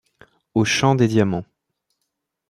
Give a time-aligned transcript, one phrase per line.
[0.55, 1.45] Aux champs des diamants.